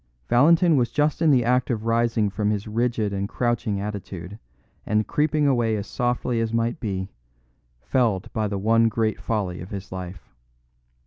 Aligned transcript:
'"Valentin 0.31 0.77
was 0.77 0.89
just 0.91 1.21
in 1.21 1.29
the 1.29 1.45
act 1.45 1.69
of 1.69 1.85
rising 1.85 2.27
from 2.27 2.49
his 2.49 2.67
rigid 2.67 3.13
and 3.13 3.29
crouching 3.29 3.79
attitude 3.79 4.39
and 4.83 5.05
creeping 5.05 5.45
away 5.45 5.75
as 5.75 5.85
softly 5.85 6.39
as 6.41 6.51
might 6.51 6.79
be, 6.79 7.11
felled 7.83 8.27
by 8.33 8.47
the 8.47 8.57
one 8.57 8.89
great 8.89 9.19
folly 9.21 9.61
of 9.61 9.69
his 9.69 9.91
life. 9.91 10.33